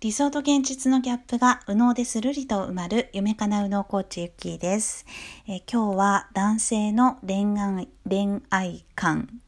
[0.00, 5.04] 理想と現実のギャップが右脳でするりと埋まる夢かな右脳コーチゆきーです、
[5.48, 9.40] え、今日は男性の恋愛恋愛観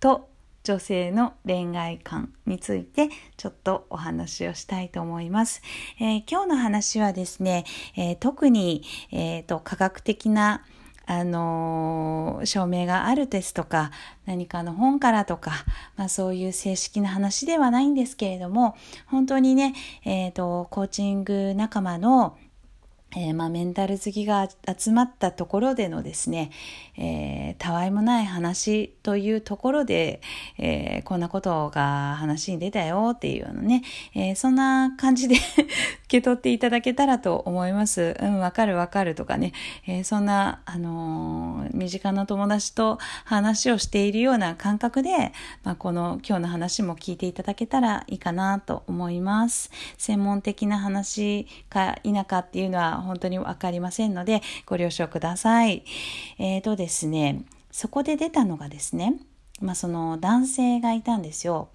[0.00, 0.28] と
[0.62, 5.62] 女性の恋愛観についてちょっとお話をしたいと思います。
[5.98, 7.64] えー、今日の話はですね、
[7.96, 10.66] えー、特に、えーと科学的な
[11.06, 13.90] あの証明があるですとか、
[14.26, 15.52] 何かの本からとか、
[15.96, 18.76] まあそういう正式な話ではないんですけれども、
[19.06, 22.36] 本当にね、えっ、ー、と、コーチング仲間の
[23.16, 26.50] えー、まあ、メンタル好きが集まったところでのですね、
[26.96, 30.20] えー、たわいもない話というところで、
[30.58, 33.82] えー、こんなことが話に出たよっていうようなね、
[34.14, 35.40] えそんな感じで 受
[36.08, 38.16] け取っていただけたらと思います。
[38.20, 39.52] うん、わかるわかるとかね、
[39.86, 49.70] えそんな、あの身近な友達と話をしているような感覚で、まあ、この今日の話も聞いていただけたらいいかなと思います。
[49.98, 55.84] 専門的な話か否かっていうのは本当にわかりませんので、ご了承ください。
[56.38, 59.14] えーとですね、そこで出たのがですね、
[59.60, 61.68] まあその男性がいたんですよ。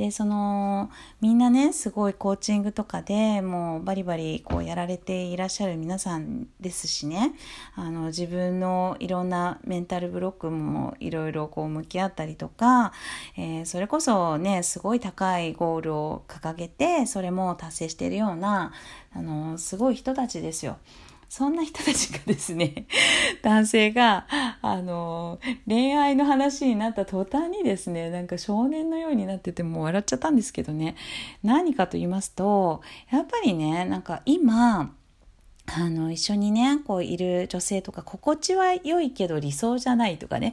[0.00, 0.88] でその
[1.20, 7.34] みんなねすごいコーチングとかでもうバリバリこうやられていらっしゃる皆さんですしね
[7.74, 12.94] あの自分のいろんなメンタルブロックもいろいろこう向き合ったりとか、
[13.36, 18.72] えー、それこそねすごい高いゴールを掲げてそれも達成しているような
[19.12, 20.78] あのすごい人たちですよ。
[21.30, 22.86] そんな人たちがですね、
[23.42, 24.26] 男性が、
[24.62, 30.96] あの、恋愛の話になった途端にですね、なんか少年のようになっててもう笑っちゃったんですけどね、
[31.44, 34.92] 何かと言いますと、やっぱりね、なんか今、
[35.66, 40.52] あの、一緒にね、こういる女性とか、心地は良いけど理想じゃないとかね、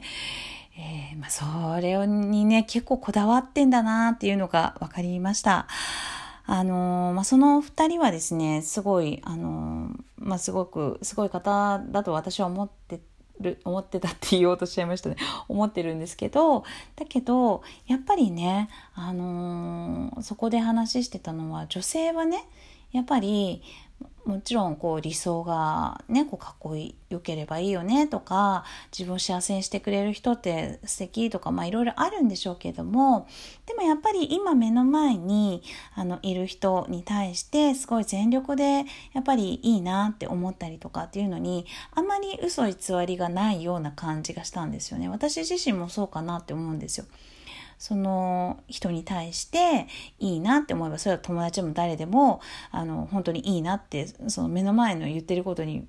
[0.76, 5.66] えー、まあ、それにね、結構こだわってんだなっていうのが分かりました。
[6.50, 13.02] あのまあ、その二人はですね、すごい、あのまあ、すごく、すごい方だと私は思って
[13.38, 15.16] る、思ってたって言おうとしちゃいましたね。
[15.46, 16.64] 思ってるんですけど、
[16.96, 22.42] だけど、やっぱりね、あのそこで話してたのは、女性はね、
[22.92, 23.62] やっぱり、
[24.28, 28.62] もちろんこう理想がねこうかっこいい良ければいいよねとか
[28.92, 33.26] 自分を幸せにしてくれる人って素敵とかまあいろいろあるんでしょうけども
[33.64, 35.62] でもやっぱり今目の前に
[35.94, 38.84] あのいる人に対してすごい全力で
[39.14, 42.74] やっぱりいいなって思ったりとかっていうのにあんまり嘘偽
[43.06, 47.06] りがないような感じがしたんですよね私自身もそうかなって思うんですよ。
[47.78, 49.86] その人に対して
[50.18, 52.40] いいなって思えばそれは友達でも誰でも
[52.70, 55.86] あの本当にいいなってその目の前の言ってることに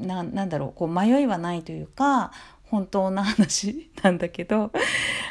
[0.00, 2.32] ななんだろうこう迷いはないというか
[2.70, 4.70] 本当の話なんだけど、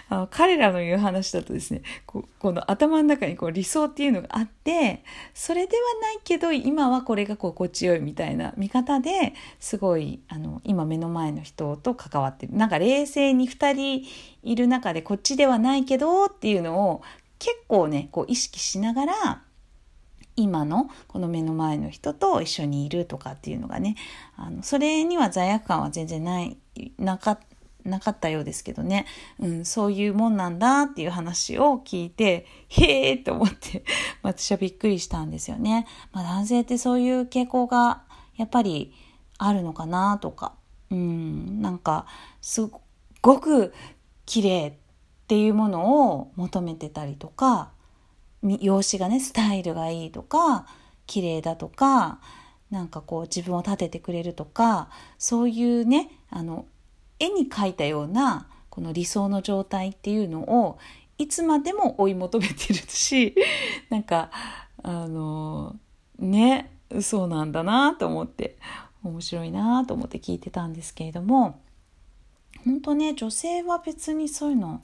[0.10, 5.04] あの彼らの言う話だとですねこ、この頭の中にこう理想っていうのがあって、
[5.34, 12.54] それではないけど、今はこれが心地よいみたいな見方ですごい、あの、今目の前の人と関わってる。
[12.54, 14.08] なんか冷静に2人
[14.44, 17.02] いる中でこっちではないけどっていうのを
[17.40, 19.42] 結構ね、こう意識しながら、
[20.38, 23.96] 今のこの目の前の人と一緒にいるとかっていうのがね
[24.38, 26.58] あのそれには罪悪感は全然ない
[26.98, 27.40] なか
[27.86, 29.06] なかったようですけどね、
[29.40, 33.84] うん、そういうもんなんだっていう話を聞いて、へえって思って、
[34.22, 35.88] 私はびっくりしたんですよね。
[36.12, 38.04] まあ、男性ってそういう傾向が
[38.36, 38.94] やっぱり
[39.38, 40.54] あるのかなとか、
[40.92, 42.06] うん、なんか
[42.42, 42.70] す
[43.22, 43.74] ごく
[44.26, 44.74] 綺麗っ
[45.28, 47.72] ていうものを求めてたりとか、
[48.44, 50.68] 容姿がねスタイルがいいとか
[51.06, 52.20] 綺麗だとか
[52.70, 56.66] なんかこう自分を立ててくれるとかそういうねあの
[57.20, 60.78] 絵に描いたようなこの理想の状態っていうのを
[61.18, 63.36] いつまでも追い求めてるし
[63.90, 64.30] なんか
[64.84, 65.76] あの
[66.20, 68.58] ねそうなんだなと思って
[69.04, 71.60] 面白いなと思って聞いてたんですけれども
[72.64, 74.84] 本当ね女性は別にそういうの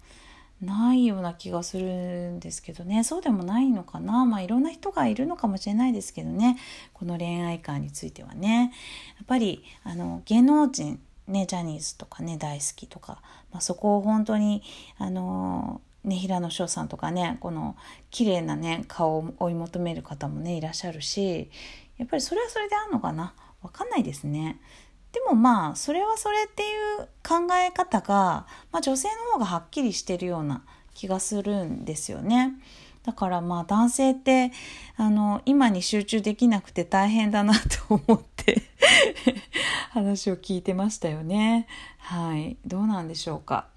[0.62, 4.26] ないような気がするんですけどねそうでもないのかな。
[4.26, 6.58] まあいろんな人がいるのかもしれないですけどね
[6.94, 8.72] この恋愛観についてはね。
[9.18, 13.22] やっぱりあの芸能人ねジャニーズとかね大好きとか、
[13.52, 14.64] まあ、そこを本当に
[14.98, 17.78] あのね、平野翔さんとかねこの
[18.12, 21.50] 綺麗なね顔を追い求める方もねいらっしゃるし
[21.98, 23.34] やっぱりそれはそれであるのかな？
[23.62, 24.60] わかんないですね。
[25.14, 32.54] でもまあそれはそれっていう考え方が、まあ、女性の方がはっきりしてるような気がするんですよね。
[33.04, 34.52] だからまあ男性って
[34.98, 38.22] あの今に集中できなくて大変だなと思っ
[39.92, 41.68] 話を聞いてましたよね。
[41.98, 42.58] はい。
[42.66, 43.68] どうなんでしょうか？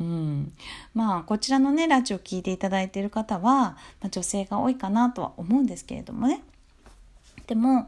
[0.00, 0.52] うん、
[0.94, 6.42] まあこちらのねラジオ聞いていただいている方は、まあ、女性が多いかなとは思うんですけれどもね。
[7.48, 7.86] でもやっ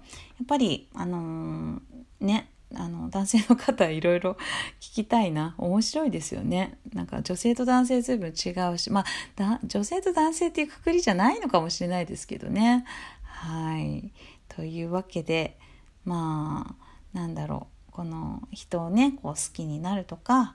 [0.48, 1.80] ぱりあのー、
[2.20, 4.32] ねあの男性の方いろいろ
[4.80, 5.54] 聞きたいな。
[5.58, 6.78] 面白いですよね。
[6.92, 8.90] なんか女性と男性随分違うし。
[8.90, 9.04] ま
[9.38, 12.84] あ女性と男性っていうくくりじゃないのかもしれないですけどね。
[13.22, 14.10] はい。
[14.48, 15.58] というわけで
[16.04, 17.92] まあなんだろう。
[17.92, 20.54] この人をねこう好きになるとか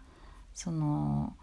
[0.54, 1.36] その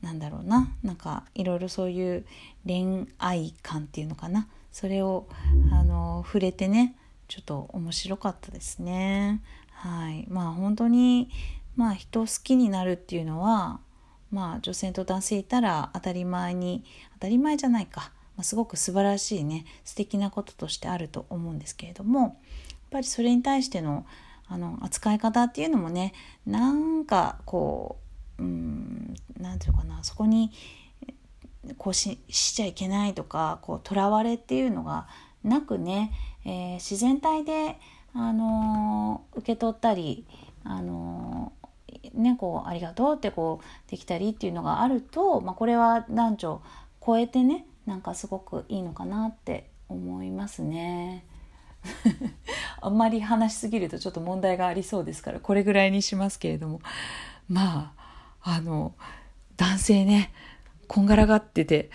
[0.00, 0.72] なんだろうな。
[0.82, 2.26] なんかいろいろそういう
[2.66, 4.48] 恋愛観っていうのかな。
[4.70, 5.28] それを
[5.72, 6.96] あの触れてね
[7.28, 9.40] ちょっと面白かったですね。
[9.70, 11.30] はい、まあ本当に
[11.76, 13.80] まあ人を好きになるっていうのは
[14.30, 22.40] まあ女性と男性いたら当たり前に当たり前じゃないか、まあ、すごく素晴らしいね素敵なこととしてあると思うんですけれども
[22.94, 24.06] ぱりそれに対しての
[24.46, 26.12] あの扱い方っていうのもね
[26.46, 27.96] なんかこ
[28.38, 30.52] ううん何て言うかなそこに
[31.78, 35.08] こうししちゃいけないとかとらわれっていうのが
[35.42, 36.12] なくね、
[36.44, 37.78] えー、自然体で、
[38.14, 40.26] あのー、受け取ったり、
[40.62, 46.62] あのー、ね、こうありがとうってこうできたりっていうのがあると、まあ、これは男女
[47.04, 51.24] 超えてねなんかすごくいいのかなって思いますね。
[52.84, 56.80] あんまり話しすぎるとちょっと問題がありそうですからこれぐらいにしますけれども
[57.48, 57.94] ま
[58.42, 58.94] ああの
[59.56, 60.32] 男性ね
[60.88, 61.90] こんがらがってて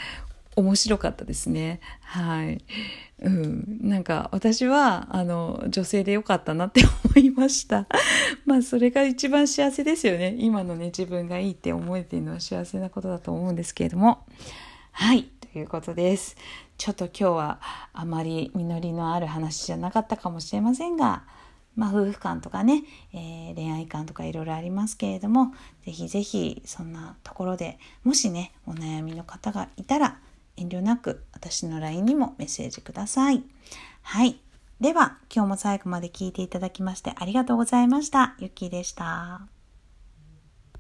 [0.56, 1.80] 面白かったですね。
[2.02, 2.64] はい。
[3.22, 3.80] うん。
[3.82, 7.88] なんか私は、あの、女性でよかったなって思いました。
[8.46, 10.36] まあそれが一番幸せですよね。
[10.38, 14.26] 今のね、自分がいいって思えているのは幸せなことだと思うんですけれども。
[14.92, 15.30] はい。
[15.52, 16.36] ということです。
[16.78, 17.62] ちょっと今日は
[17.94, 21.24] あまり実りのある話じゃなかったかもしれませんが、
[21.76, 25.54] まあ、夫婦間とかね、えー、恋愛観とかいろいろありますけれども
[25.86, 30.20] ぜひぜひそんなところでもしねお悩みの方がいたら
[30.58, 33.44] 遠慮なく私の LINE にもメッセージください。
[34.02, 34.40] はい。
[34.80, 38.36] では今日も最後まで聞いていただきましてありがとうございました。
[38.40, 39.59] ゆきでした。